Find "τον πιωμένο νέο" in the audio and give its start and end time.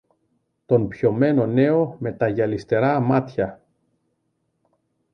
0.65-1.95